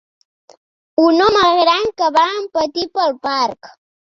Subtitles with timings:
[1.03, 3.73] Un home gran que va en patí pel parc.